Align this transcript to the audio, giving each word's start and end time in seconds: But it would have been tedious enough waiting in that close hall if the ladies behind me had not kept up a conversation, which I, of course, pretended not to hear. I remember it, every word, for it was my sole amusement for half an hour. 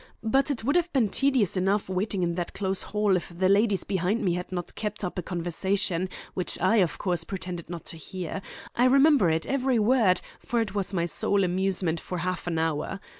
But 0.23 0.49
it 0.49 0.63
would 0.63 0.75
have 0.77 0.91
been 0.93 1.09
tedious 1.09 1.55
enough 1.55 1.87
waiting 1.87 2.23
in 2.23 2.33
that 2.33 2.53
close 2.55 2.81
hall 2.81 3.15
if 3.15 3.29
the 3.29 3.47
ladies 3.47 3.83
behind 3.83 4.25
me 4.25 4.33
had 4.33 4.51
not 4.51 4.73
kept 4.73 5.03
up 5.03 5.19
a 5.19 5.21
conversation, 5.21 6.09
which 6.33 6.59
I, 6.59 6.77
of 6.77 6.97
course, 6.97 7.23
pretended 7.23 7.69
not 7.69 7.85
to 7.85 7.97
hear. 7.97 8.41
I 8.75 8.85
remember 8.85 9.29
it, 9.29 9.45
every 9.45 9.77
word, 9.77 10.19
for 10.39 10.59
it 10.59 10.73
was 10.73 10.91
my 10.91 11.05
sole 11.05 11.43
amusement 11.43 11.99
for 11.99 12.17
half 12.17 12.47
an 12.47 12.57
hour. 12.57 12.99